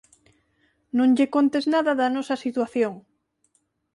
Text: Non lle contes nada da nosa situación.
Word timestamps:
Non 0.97 1.09
lle 1.17 1.27
contes 1.35 1.65
nada 1.73 1.91
da 1.99 2.07
nosa 2.15 2.35
situación. 2.45 2.93